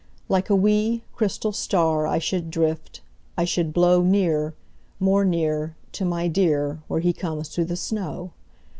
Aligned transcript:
Like 0.27 0.49
a 0.49 0.55
wee, 0.55 1.03
crystal 1.13 1.51
star 1.51 2.07
I 2.07 2.17
should 2.17 2.49
drift, 2.49 3.01
I 3.37 3.45
should 3.45 3.71
blow 3.71 4.01
Near, 4.01 4.55
more 4.99 5.23
near, 5.23 5.75
To 5.91 6.05
my 6.05 6.27
dear 6.27 6.81
Where 6.87 7.01
he 7.01 7.13
comes 7.13 7.49
through 7.49 7.65
the 7.65 7.75
snow. 7.77 8.31